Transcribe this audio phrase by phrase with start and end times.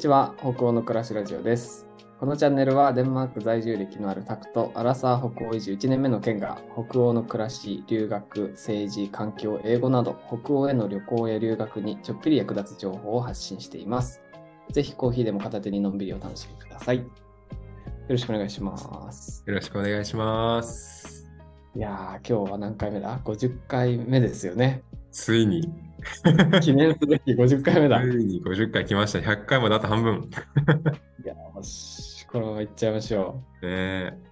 [0.00, 1.86] ちは北欧の暮らしラジオです
[2.18, 14.22] このチャンネルはデンマーク在住歴のあるタクとアラサー北欧移住1年目の県が北欧の暮らし、留学、政治、環境、英語など北欧への旅行や留学にちょっぴり役立つ情報を発信しています。
[14.70, 16.98] ぜひコーヒーでも片手にのんびりお楽しみください。
[16.98, 17.04] よ
[18.08, 19.42] ろしくお願いします。
[19.46, 21.28] よろしくお願いします。
[21.76, 24.82] いやー、今日は何回目だ ?50 回目ですよね。
[25.10, 25.89] ついに、
[26.60, 28.00] 記念すべき50回目だ。
[28.02, 29.18] ついに50回来ました。
[29.18, 30.30] 100回まであと半分。
[31.24, 33.66] いやーし、このままいっちゃいましょう。
[33.66, 33.70] ね
[34.26, 34.30] え。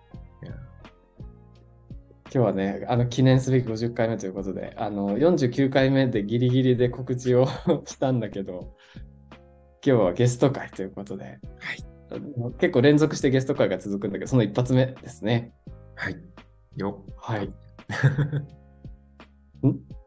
[2.31, 7.47] 今日はね、あの記念すべき50回目ということで、あの49回目でギリギリで告知を
[7.87, 8.75] したんだけど、
[9.85, 11.39] 今日はゲスト会ということで、
[12.11, 15.55] あの結構連続してゲスト会が続くんだけど、その一発目ですね。
[15.95, 16.17] はい。
[16.77, 17.15] よっ。
[17.17, 17.51] はい。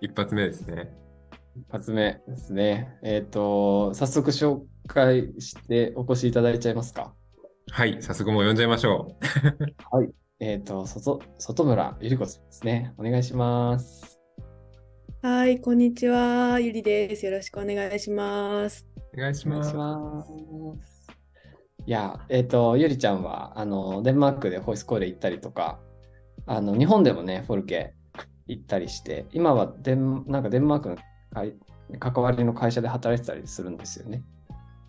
[0.00, 0.90] 一発目ですね。
[1.56, 2.96] 一発目ですね。
[3.02, 7.14] えっ、と、早速紹介してお越しいただいちゃいますか？
[7.70, 8.00] はい。
[8.00, 9.16] 早速もう呼んじゃいましょ
[10.00, 10.04] う。
[10.40, 12.94] えっ、と、外外村ゆり子さんですね。
[12.96, 14.20] お願いします。
[15.20, 16.60] はい、こんにちは。
[16.60, 17.26] ゆりです。
[17.26, 18.86] よろしくお願いします。
[19.16, 20.76] お願いしますお願いし。
[20.78, 21.08] ます。
[21.86, 25.80] いや、えっ、と、ゆりちゃんは、あの、デンマークでホイスコーレ行ったりとか、
[26.46, 27.94] あの、日本でもね、フォルケ
[28.48, 30.96] 行ったりして、今はデン、なんかデンマークの
[31.32, 31.54] 会
[31.98, 34.22] 関わりの会社で働いてたりするんですよね。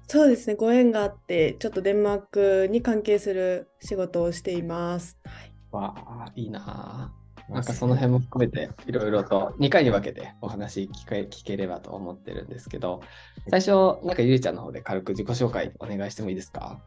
[0.07, 5.17] そうですね、ご縁があって、ちょっとデンマークに関係する仕事をしています。
[5.23, 7.11] はい、わあ、いいなあ。
[7.47, 13.02] なんかその辺も含めて、いろいろと2回に分けてお話聞け聞ければと思ってるんですけど、
[13.49, 16.80] 最初、なんかゆりちゃんの方で軽く自己紹介お願いしてもいいですか？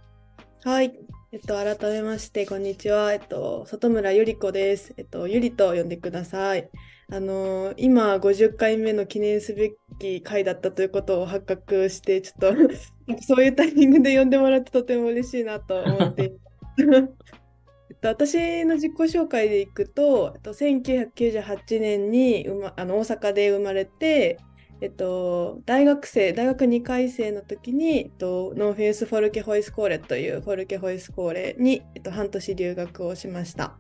[0.65, 0.97] はい、
[1.33, 3.13] えっと、改めまして、こんにちは。
[3.13, 4.95] えっと、外村ゆり子です。
[4.97, 6.71] えっと、ゆりと呼んでください。
[7.11, 12.55] あのー今、50回目の記念すべき回だったということを発覚して、ちょっと
[13.27, 16.43] そういうタイミングで呼んでもらってとても嬉しいなと思っています。
[17.91, 24.39] えっと、私の自己紹介でいくと、えっと、1998年に、ま、あの大阪で生まれて、
[24.83, 33.79] えっと、大学生、大学2回生の時に、えっと、ノーフェイス・フォルケ・ホイスコーレというフォルケ・ホイスコーレに、えっと、半年留学をしました。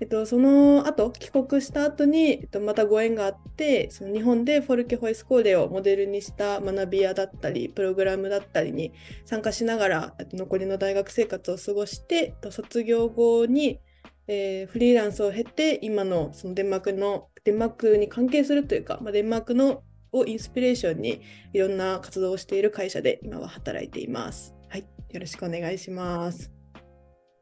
[0.00, 8.94] えっと、その後、帰国した後に、えっと、またご縁があって、その日本でフォルケ・ホイスコーレをモデルにした学び屋だったり、プログラムだったりに
[9.26, 13.80] 参加しながら、残りの大学生活を過ごして、えっと卒業後に、
[14.28, 19.82] えーフリーランスを経て、今のそのデンマークの、デンマークに関係するというか、まあ、デンマークの
[20.12, 24.54] をインスピレーションにいろんな活動をしている会社で今は働いています。
[24.68, 26.52] はい、よろしくお願いします。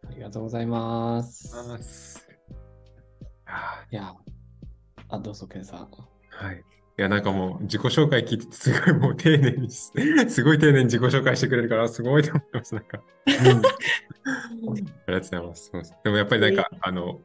[0.09, 1.55] ありがとうございます。
[1.55, 2.29] ます
[3.47, 4.15] あいや、
[5.09, 5.79] あ、どうぞ、ケンさん。
[5.85, 5.87] ー
[6.31, 6.57] はい。
[6.99, 9.93] いや、なんかもう自己紹介聞いてて、すごいもう丁寧にす、
[10.29, 12.75] すごい丁寧に自己紹介してくれるから、すごいと思ってます。
[12.75, 13.03] なんか。
[13.27, 15.73] ありがとうございます
[16.03, 17.21] でもやっぱりなんか、あの、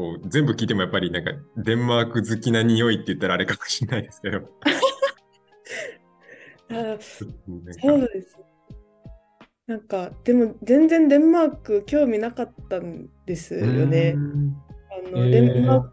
[0.00, 4.40] こう、全部聞いてもやっぱりなんか、デンマーク好きな匂いって言ったらあれかもしれないですけど。
[7.00, 7.26] そ
[7.94, 8.38] うです。
[9.66, 14.18] なんか、でも全然デンマーク興味なかったんですよねう。
[14.18, 14.56] ん
[14.90, 15.90] あのへーデンマー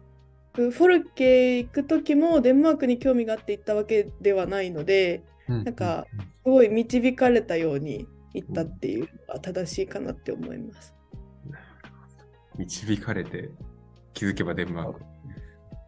[0.54, 6.06] ク、フォルケ行く時もデンマークに興味があって行ったわけではないので、なんか、
[6.44, 10.94] すごい導かれたように行ったっていうのが正しいかなって思います。
[12.56, 13.50] 導かれて
[14.18, 15.00] 気づけばデンマーク。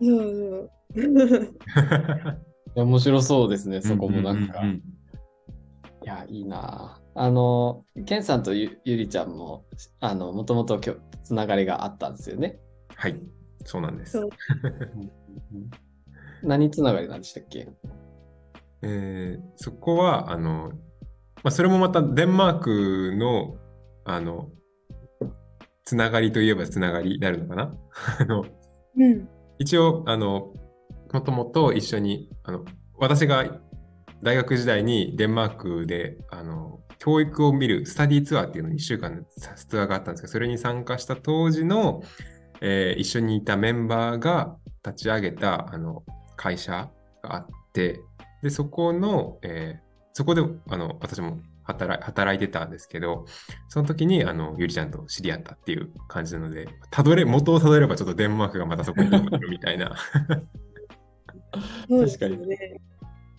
[0.01, 1.01] そうそう。
[1.01, 1.03] い
[2.79, 4.61] や面白そうですね、そこもなんか。
[4.61, 4.83] うううい
[6.05, 7.01] や、いいなあ。
[7.17, 9.65] あの、ケンさんとゆゆりちゃんも、
[9.99, 10.79] あの、もともと
[11.25, 12.61] つながりがあったんですよね。
[12.95, 13.21] はい、
[13.65, 14.25] そうなんです。
[16.45, 17.69] 何つながりなんでしたっけ？
[18.83, 20.71] えーそこは、あの、
[21.43, 23.57] まあ、それもまたデンマークの、
[24.05, 24.51] あの、
[25.85, 27.75] つながりといえばつながりになるのかな？
[28.21, 28.45] あの
[28.97, 29.29] うん。
[29.59, 30.53] 一応、あの、
[31.13, 32.65] もともと一緒に、あの、
[32.99, 33.61] 私が
[34.23, 42.03] 大学時代にデンマークで、あの、教育を見るスタディツアーっていうのに1週間のツアーがあったんですけど、それに参加した当時の、
[42.61, 46.05] えー一緒にいたメンバーが立ち上げた、あの、
[46.37, 46.91] 会社
[47.23, 48.01] があって、
[48.43, 51.39] で、そこの、えーそこで、あの、私も
[51.73, 53.25] 働い働いてたんですけど、
[53.69, 59.97] その時に、あの、ゆりちゃんと知り合ったっていう感じなので、たどれ、元をたどればちょっとデンマークがまたそこに出てくるみたいな。
[61.89, 62.81] そうです確かよね。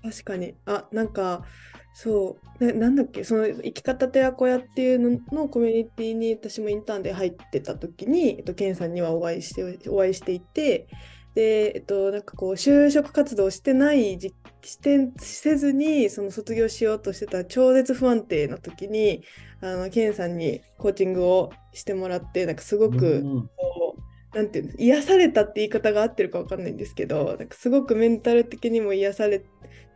[0.03, 0.55] 確かに。
[0.65, 1.45] あ、なんか、
[1.93, 10.87] そう、ななんだっけ、その生き方寺子屋っていうののコミュニティに私もインターンで入ってた時に、えっと、ケンさんにはお会いして、お会いしていて、
[11.33, 14.33] で、えっと、なんかこう就職活動してないじ
[14.63, 19.23] してせずにその卒業しようとしてた超絶不安定な時に
[19.61, 23.23] あのケンさんにコーチングをしてもらってなんかすごく
[23.57, 23.95] こ
[24.33, 29.43] う、なんていうの癒されたって言い方が合ってるか分かんないんですけどなんかすごくメンタル的にも癒され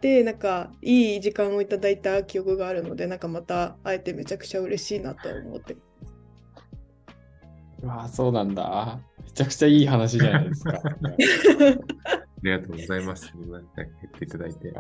[0.02, 5.76] てなんかいい時間をいただいた記憶があるのでなんかまた会えてめちゃくちゃ嬉しいなと思って
[7.82, 9.00] うわそうなんだ。
[9.26, 10.80] めちゃくちゃいい話じゃないですか。
[10.82, 10.82] あ
[12.44, 13.34] りがとうございます。
[13.36, 13.60] 言っ
[14.18, 14.74] ていただいて。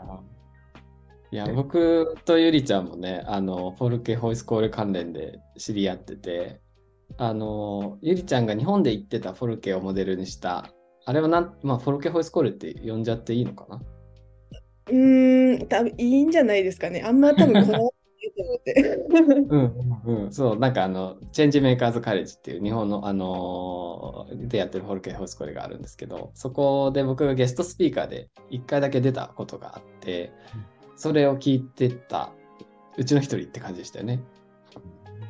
[1.32, 6.62] いや、僕とゆりちゃんもね、あの、フォルケホイスコール関連で知り合ってて、
[7.18, 10.70] あの、ゆりちゃんが日本で行ってたフォルケをモデルにした、
[11.06, 13.82] あれはなん、まあ、フォルケホイスコールって呼んじゃっていいのかな？
[14.88, 17.04] うーん、多分いいんじゃないですかね。
[17.06, 17.94] あんま多分こ
[19.50, 30.32] うんうん、そう、なんかあの、チェンジメーカーズカレッジっていう日本の、あのー、でやってるホルケホスコレがあるんですけど、そこで僕がゲストスピーカーで1回だけ出たことがあって、
[30.96, 32.32] それを聞いてた
[32.98, 34.22] うちの一人って感じでしたよね。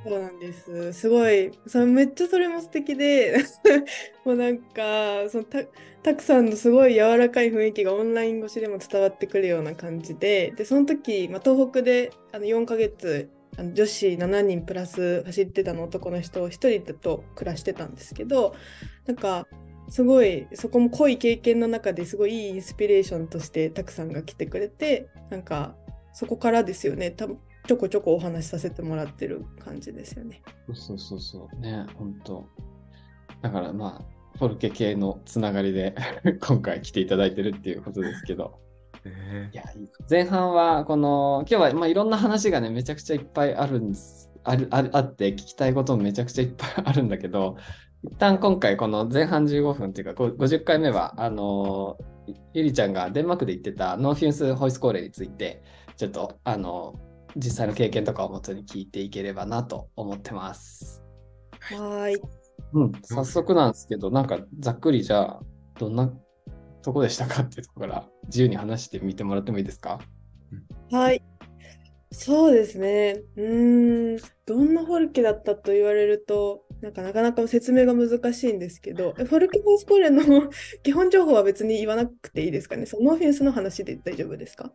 [0.08, 0.94] そうなんです。
[0.94, 3.38] すごい、そめっちゃそれも素敵で、
[4.24, 5.64] もうなんか、そのた
[6.04, 16.52] たくさんのすごい柔らかい雰囲気がオンライン越しでも伝わってくるような感じで、で、その時、まあ、東北であの4ヶ月、あの女子7人プラス走ってたの男の人を1
[16.84, 18.54] 人と暮らしてたんですけど、
[19.08, 19.48] なんか、
[19.90, 25.76] すごいそこも濃い経験の中ですごいいいインスピレーションとしてたくさんが来てくれてなんか
[26.12, 27.12] そこからですよね。
[27.12, 30.42] 多分ちょこちょこお話しさせてもらってる感じですよね。
[30.74, 32.46] そうそうそうね、本当。
[33.42, 35.96] だからまあ、フォルケ系のつながりで
[36.42, 38.60] 今回来ていただいてるっていうことですけど。
[39.08, 39.64] えー、いや
[40.10, 47.56] 前半はこの今日はまあいろんな話がねめちゃくちゃいっぱいあるんですあるああって聞きたいこともめちゃくちゃいっぱいあるんだけど
[48.04, 52.00] 一旦今回この前半15分っていうか50回目はあの
[52.54, 55.62] ゆりちゃんがデンマークで言ってたノーフィンスホイスコーレについて
[55.98, 56.96] ちょっとあの
[57.36, 61.04] 実際の経験とかをもとに聞いていければなと思ってます。
[61.60, 62.16] はい。
[62.74, 65.42] うん、早速なんですけど、なんかざっくりじゃあ、
[65.80, 66.12] どんな
[66.82, 70.00] とこでしたかっていうところから自由に話してみてもらってもいいですか？
[70.92, 71.22] はい。
[72.12, 73.22] そうですね。
[73.36, 73.42] う
[74.16, 80.22] ん、どんなフォルケだったと言われると、なんかなかなか説明が難しいんですけど、フォルケ・フォースコーレの
[80.84, 82.86] 基本情報は別に言わなくていいですかね？
[82.86, 84.72] そのノーフェンスの話で大丈夫ですか？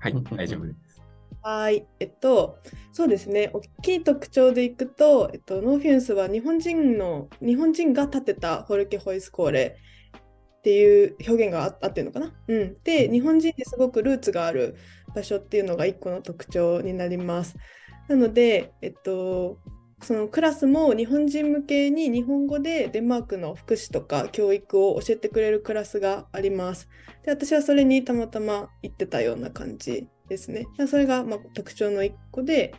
[0.00, 0.97] はい、 大丈夫です。
[1.42, 2.58] はい、えっと、
[2.92, 9.76] そうですね、大きい特徴でいくと、えっと、ノーフィンスは日本人の、日本人が建てたホルケ・ホイスコーレ
[10.58, 12.34] っていう表現があってるのかな？
[12.48, 14.76] うん、で、日本人ですごくルーツがある
[15.14, 17.56] 場所っていうのが一個の特徴になります。
[18.08, 19.58] なので、えっと、
[20.02, 26.88] そのクラスも日本人向けに日本語でデンマークの福祉とか教育を教えてくれるクラスがあります。
[27.24, 30.66] で私はそれにたまたま行ってたような感じですね。
[30.86, 32.74] それがまあ特徴の1個で、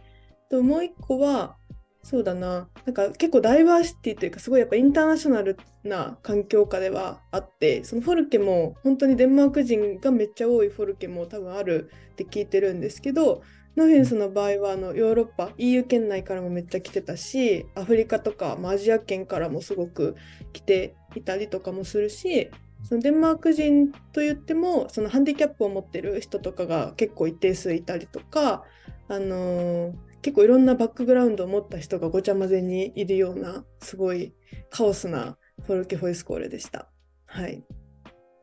[0.50, 1.56] ともう1個は、
[2.02, 13.44] そうだな、なんか結構ダイバーシティというか、すごいやっぱインターナショナルな環境下ではあって、そのフォルケも本当にデンマーク人がめっちゃ多いフォルケも多分あるって聞いてるんですけど、
[13.80, 20.16] ノフェンスの場合はあのヨーロッパ EU 圏内からもめっちゃ来てたしアフリカとか、まあ、アジア圏からもすごく
[20.52, 22.50] 来ていたりとかもするし
[22.84, 28.64] そのデンマーク人といってもそのハンディキャップを持ってる人とかが結構一定数いたりとか、
[29.08, 34.34] あのー、結構いろんなバックグラウンドを持った人がごちゃ混ぜにいるようなすごい
[34.70, 36.90] カオスなフォルケ・フォイスコーレでした。
[37.26, 37.64] はい。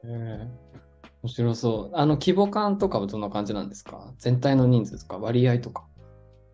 [0.04, 0.48] えー、
[1.22, 1.96] 面白そう。
[1.96, 4.14] あの規模感とかはどんな感じなんですか？
[4.18, 5.86] 全体の人数とか割合とか。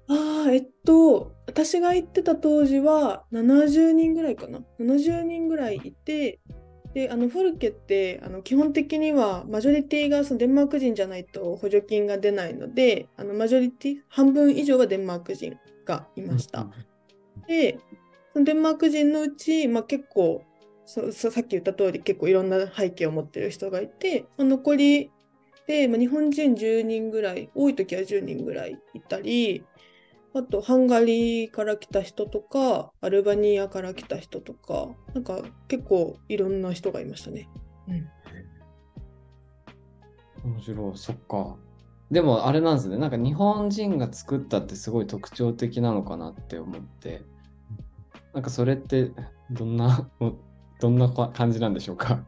[0.08, 4.60] ああ、えっと、私が行ってた当時は70人ぐらいかな。
[4.80, 6.40] 70人ぐらいいて、
[6.94, 16.66] であのフォルケってあの基本的にはマジョリティがそのデンマーク人じゃないと補助金が出ないのであのマジョリティ半分以上はデンマーク人がいました。
[17.48, 17.78] で
[18.32, 20.42] そのデンマーク人のうち、まあ、結構
[20.84, 25.10] そさっき言った通り結構いろんな背景を持ってる人がいて、まあ、残り
[25.66, 29.64] で、まあ、日本人10人ぐらい多い時は10人ぐらいいたり
[30.34, 37.48] あと、ハンガリーから来た人とか、アルバニアから来た人とか、なんか結構いろんな人がいましたね。
[37.88, 37.92] う
[40.48, 40.52] ん。
[40.52, 41.56] 面白い、そっか。
[42.10, 47.22] でもあれなんですね、なんか日本人が作ったってすごい特徴的なのかなって思って、
[48.34, 49.12] なんかそれって
[49.50, 50.10] どんな、
[50.80, 52.24] どんな感じなんでしょうか？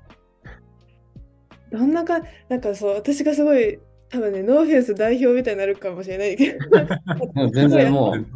[1.70, 3.78] どんなか、なんかそう、私がすごい
[4.11, 6.58] 多分ね、ノーフェンス代表みたいになるかもしれないけど。
[7.52, 8.26] 全然もう。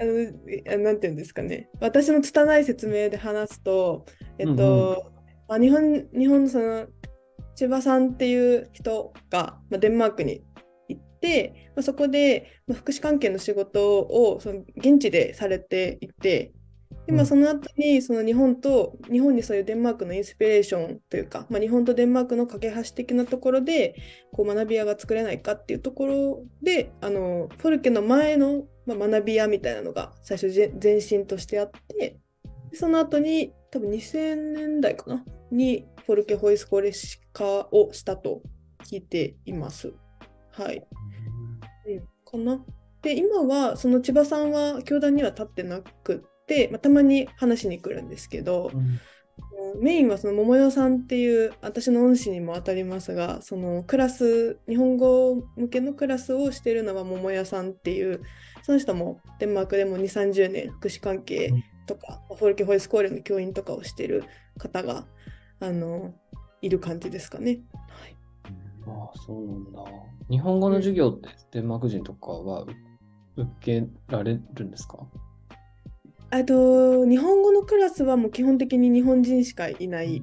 [0.00, 1.68] あのなんていうんですかね。
[1.80, 4.04] 私の拙い説明で話すと、
[4.38, 5.12] えっと、
[5.48, 6.86] あ日本日本のその
[7.54, 10.42] 千葉さんっていう人が、まあ、デンマークに
[10.88, 16.52] 行って、まあ、そこで、まあ、福祉関係の仕事をその現地でされていて
[17.06, 23.96] で、まあ、うんその後にその日本と日本にそういうデンマークのインスピレーションというか、まあ、日本とデンマークの架け橋的なところで
[24.32, 32.18] こう学び屋が作れないかっていうところであのフォルケの前の、まあ、学び屋みたいなのが最初ぜ前身としてあって
[32.70, 38.42] でその後に多分2000年代かなにフォルケホイスコレシ化をしたと
[38.84, 39.92] 聞いています。
[40.52, 40.86] はい。
[41.86, 42.64] うん、かな。
[43.02, 46.33] で、今はその千葉さんは教団には立ってなくって、
[46.70, 48.70] まあ、たまに話しに来るんですけど、
[49.80, 58.22] メインはその桃代さんっていう私の恩師にも当たりますがそのクラス日本語向けのクラスをしているのは桃代さんっていう
[58.62, 61.52] その人もデンマークでも2 3 0年福祉関係
[61.86, 64.24] とか、フォルケホイスコーレの教員とかをしている
[64.58, 65.06] 方が
[65.60, 66.14] あの
[66.62, 67.60] いる感じですかね。
[67.88, 68.16] はい、
[68.86, 69.84] ああ、そうなんだ。
[70.30, 72.68] 日本語の授業ってデンマーク人とかはう
[73.36, 74.98] 受けられるんですか？
[76.30, 80.22] あと日本語のクラスはもう基本的に日本人しかいない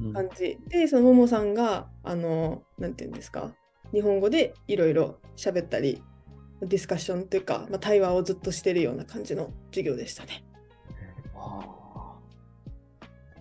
[0.00, 3.52] うん感じでそのももさんがあのなんていうんですか？
[3.92, 6.02] 日本語でいろいろ喋ったり
[6.62, 10.44] ディスカッションというか、まあ、対話をずっとしてるような感じの授業でしたね。
[11.34, 12.14] あ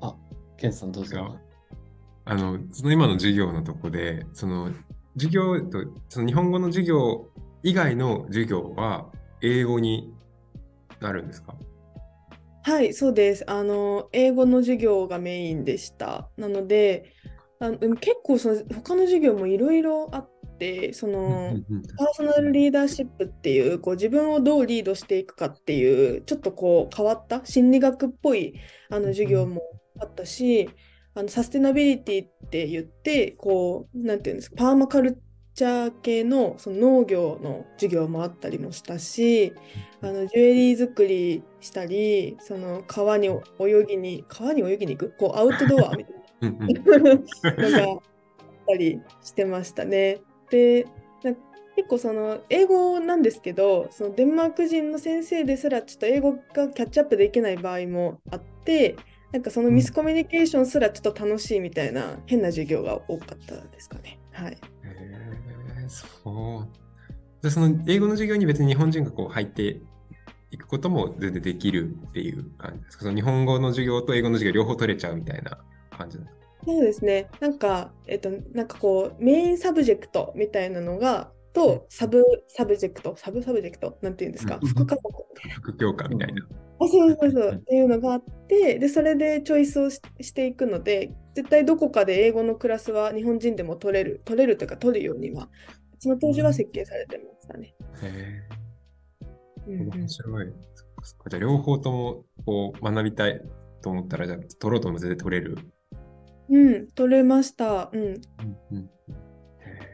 [0.01, 0.07] あ。
[0.07, 0.15] あ、
[0.57, 1.37] ケンさんどうぞ。
[2.25, 4.71] あの、その今の授業のとこで、その
[5.15, 7.27] 授業と、その日本語の授業
[7.61, 10.13] 以外の授業は英語に
[11.01, 11.55] なるんですか？
[12.63, 13.49] はい、そうです。
[13.49, 16.29] あの英語の授業がメインでした。
[16.37, 17.13] なので、
[17.59, 21.55] あのでも結構その他の授業もいろいろあって、その、
[21.97, 28.55] パーソナルリーダーシップっていうこう自分をどうリードしていくかっていうちょっとこう変わった心理学っぽい
[28.89, 29.61] あの授業も
[29.99, 30.69] あったし
[31.15, 35.21] あのサステナビリティって言ってこうなんていうんですかパーマカル
[35.59, 39.51] チャー系のその農業の授業もあったりもしたし
[40.01, 45.13] あのジュエリー作りしたりその川に泳ぎに川に泳ぎに行く？
[45.17, 46.21] こうアウトドアみたいな。
[46.41, 47.99] のがあっ
[48.67, 50.21] たりしてましたね。
[50.49, 50.87] で
[51.75, 58.95] 結構その英語なんですけどそのデンマーク人の先生ですらちょっと英語がキャッチアップできない場合もあって
[59.33, 64.17] なんかそのミスコミュニケーションすらちょっと楽しいみたいな変な授業が多かったですかね。
[64.31, 64.57] はい、
[65.89, 67.43] そう。
[67.43, 69.81] で、その英語の授業に別に日本人がこう入って
[70.51, 73.03] いくことも全然できるっていう感じですか？
[73.05, 75.57] その日本語の授業と英語の授業両方取れちゃうみたいな
[75.97, 76.39] 感じなんですか？
[76.65, 77.29] そうですね。
[77.39, 84.67] なんか、えっと、なんかこう、 main subject みたいなのが、と、 sub subject、sub subject、なんていうんですか、うん。
[84.67, 85.01] 副科目
[85.55, 86.45] 副教科みたいな。
[86.81, 87.51] あそうそうそう。
[87.53, 95.49] っていうのがあってでそれでチョイスをししていくので絶対どこかで英語のクラスは日本人でも取れる取れるというか取るようには
[95.99, 97.75] その当時は設計されてましたね。
[98.01, 98.41] へ
[99.67, 100.53] うんうんー面白い。
[100.75, 103.41] そっかそっかじゃあ両方ともこう学びたい
[103.81, 105.57] と思ったら、じゃあ取ろうとも全然取れる。
[106.49, 107.89] うん、取れました。
[107.93, 108.17] うん、うん
[108.71, 108.89] うん
[109.59, 109.89] へ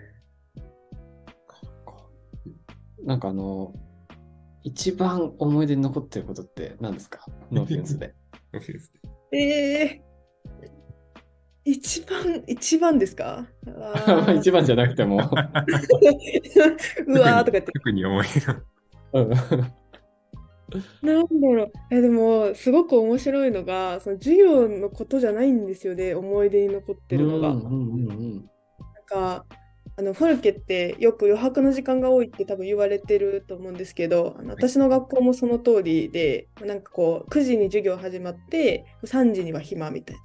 [3.03, 3.74] なんかあの、
[4.63, 7.25] 一番思い出に残ってることって何ですか？
[7.51, 8.13] ノーフェンスで。
[8.53, 8.91] ー OK です
[9.33, 10.01] えー、
[11.65, 13.48] 一番一番ですか？
[14.38, 15.15] 一番じゃなくても。
[15.17, 15.39] うわー
[17.39, 17.72] とか言って。
[17.74, 18.62] 特に思い出が。
[19.13, 19.29] うん。
[21.01, 21.72] なんだろう。
[21.91, 27.50] えでもすごく面白いのがその授業のことじゃないんですよね思い出に残ってるのが。
[27.50, 27.67] うんうんう
[28.13, 29.45] んなんか
[29.98, 40.17] あのフォルケってよく余白の時間が多いって多分言われてると思うんですけどあの私の学校もその通りでなんかこう9時に授業始まって3時には暇みたい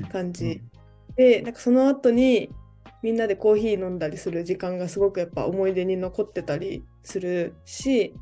[0.00, 0.60] な感じ
[1.18, 2.48] でなんかその後に
[3.02, 8.14] みんなでコーヒー飲んだりする時間がすごくやっぱ思い出に残ってたりするし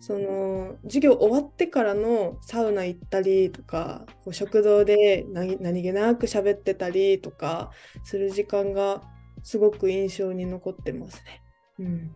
[0.00, 7.70] その授業終わってからのサウナ行ったりとかこう食堂で何何気なく喋ってたりとか
[8.04, 9.02] する時間が
[9.42, 11.42] すごく印象に残ってますね。
[11.78, 12.12] うん、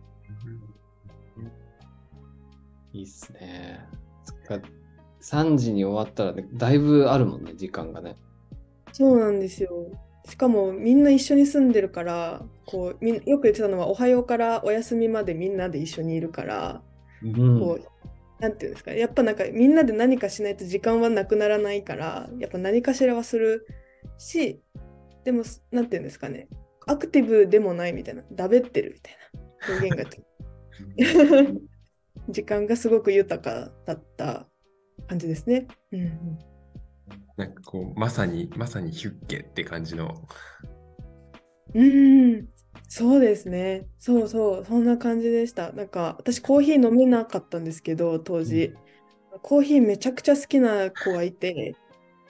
[2.93, 3.85] いいっすね。
[4.23, 4.67] そっか
[5.21, 8.15] 3時に終わったらね、だいぶあるもんね、時間がね。
[8.93, 9.71] そうなんですよ。
[10.29, 16.81] しかもみんな一緒に住んでるからこうみんよく言ってたのはおはようからお休みまでみんなで一緒にいるから、
[17.23, 17.59] うん。
[17.59, 17.87] こう
[18.39, 23.65] なんていうんですかやっぱなんかみんなで何かしないと時間はなくならないからやっぱ何かしらはする
[24.19, 24.61] し
[25.23, 26.47] でもなんていうんですかね
[26.85, 30.19] アクティブでもないみたいなだべってるみたいな表現
[31.47, 31.55] が
[32.29, 34.47] 時間がすごく豊かだった
[35.07, 35.67] 感じですね。
[35.91, 36.56] うんうん
[37.37, 40.27] なんかこう、まさに、まさにヒュッケって感じの。
[41.75, 42.47] うん、
[42.89, 43.87] そうですね。
[43.99, 45.71] そうそう、そんな感じでした。
[45.71, 48.73] なんか、私コーヒー飲めなかったんですけど、当時。
[49.43, 51.75] コーヒーめちゃくちゃ好きな子がいて、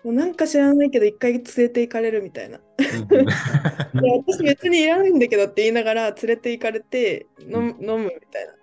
[0.03, 2.59] もうなんか知らないけど、一回連れて行かれるみたいな。
[4.27, 8.56] 私別にいらないんだけどって言いながら連れて行かれて飲むみたいな。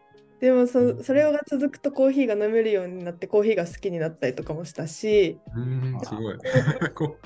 [0.45, 5.39] でもそそれが続くとコーヒーが飲めるようになってコーヒーが好きになったりとかもしたし。
[5.57, 6.39] うん、すごい。
[6.95, 7.17] こ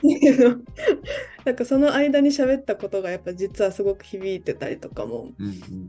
[1.45, 5.89] なんかその間に喋ったことがやっぱ実はすごく響いてたりとかもううんうん。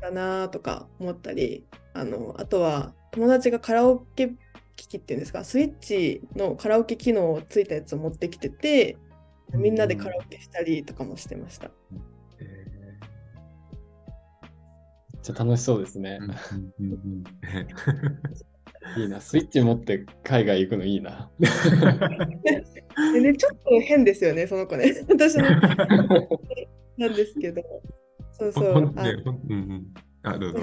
[0.00, 4.34] だなとか思ったりあのあとは友達がカラオケ
[4.76, 8.98] 機器っていうんですかスイッチのカラオケ機能ついたやつを持ってきてて
[9.52, 11.72] みんなでカラオケしたりとかもしてました。
[11.92, 12.15] え
[15.26, 16.18] ちゃ楽しそうですね
[18.96, 19.20] いいな。
[19.20, 21.28] スイッチ持って海外行くのいいな。
[21.38, 24.92] でね、ちょっと変ですよね、その子ね。
[25.08, 25.44] 私の
[26.96, 27.62] なんですけど。
[28.32, 28.92] そうそう。
[28.96, 29.16] あね
[29.48, 29.86] うんうん
[30.22, 30.58] あ、どうぞ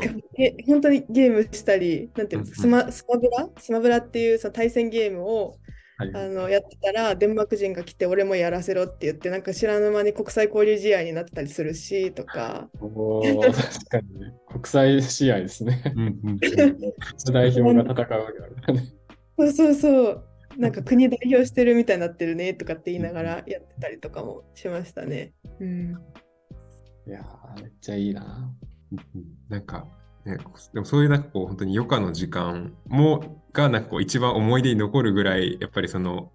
[0.68, 3.50] 本当にゲームしたり、なんていうスマスマブラ？
[3.58, 5.58] スマブラっていうその対戦ゲームを
[5.98, 12.70] はいあのやってたら、デンマーク人が来て、俺もやらせろって言って、なんか知らぬ間に国際交流試合になってたりするし、とか。
[12.82, 14.34] おー確かにね。
[14.52, 15.84] 国際試合ですね。
[15.96, 16.40] うんうん
[17.32, 18.94] 代表が戦うわけだからね。
[19.38, 20.28] そうそうそう。
[20.58, 25.34] なんか国代表してるみたいになってるねとかって言いながらやってたりとかもしましたね。
[25.60, 25.94] うん。
[27.08, 28.52] いやー、めっちゃいいな。
[28.92, 29.88] うんなんか、
[30.26, 30.38] ね、
[30.74, 36.32] でもそういうなんかこう本当に余暇の時間もがなんかこう一番思い出に残るぐらいやっぱりその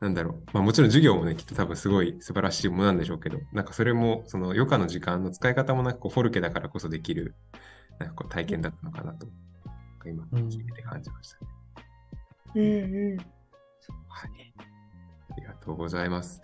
[0.00, 7.34] なんだろう、まあ、もちろん授業もねきっと多分すごい素晴らしいものなんでしょうけどなんかそれもその余暇の時間の使い方もなんかこうフォルケだからこそできる
[7.98, 11.46] なんかこう体験だったのかなとなんか今うん聞いて感じましたね、
[12.56, 13.16] うんうん。
[14.08, 14.54] はい。
[15.30, 16.40] ありがとうございます。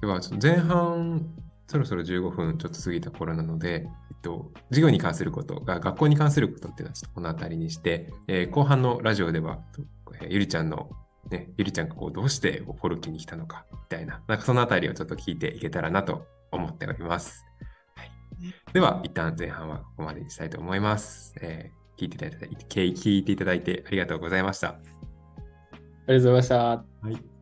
[0.00, 1.24] では、ちょっと前半、
[1.68, 3.86] そろそろ15分ちょっと過ぎた頃なので、
[4.26, 9.60] と、授業に関することが、学校に関することっていうのはちょっとこの辺りにして、えー後半のラジオでは、
[10.20, 10.90] えーゆりちゃんの、
[11.30, 17.44] ね、ゆりちゃんがこうどうしてフォルキに来たのかみたいな、なんかその辺りをちょっと聞いていけたらなと思っております。
[17.96, 18.10] はい、
[18.72, 21.34] では、一旦前半はここまでにしたいと思います。
[21.40, 24.68] えー聞いていただいて、聞いていただいてありがとうございました。
[24.68, 26.56] ありがとうございました。
[26.56, 27.35] はい。